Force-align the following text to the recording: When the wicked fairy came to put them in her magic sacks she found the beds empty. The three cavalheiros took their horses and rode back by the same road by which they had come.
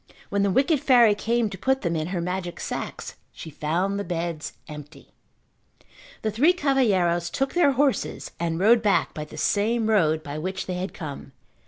When 0.29 0.41
the 0.41 0.49
wicked 0.49 0.79
fairy 0.79 1.13
came 1.13 1.47
to 1.51 1.59
put 1.59 1.81
them 1.81 1.95
in 1.95 2.07
her 2.07 2.21
magic 2.21 2.59
sacks 2.59 3.17
she 3.31 3.51
found 3.51 3.99
the 3.99 4.03
beds 4.03 4.53
empty. 4.67 5.13
The 6.23 6.31
three 6.31 6.53
cavalheiros 6.53 7.29
took 7.29 7.53
their 7.53 7.73
horses 7.73 8.31
and 8.39 8.59
rode 8.59 8.81
back 8.81 9.13
by 9.13 9.25
the 9.25 9.37
same 9.37 9.91
road 9.91 10.23
by 10.23 10.39
which 10.39 10.65
they 10.65 10.73
had 10.73 10.95
come. 10.95 11.33